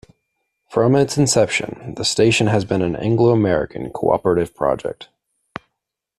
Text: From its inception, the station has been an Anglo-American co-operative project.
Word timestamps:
From 0.67 0.95
its 0.95 1.15
inception, 1.15 1.93
the 1.95 2.03
station 2.03 2.47
has 2.47 2.65
been 2.65 2.81
an 2.81 2.95
Anglo-American 2.95 3.91
co-operative 3.91 4.55
project. 4.55 5.09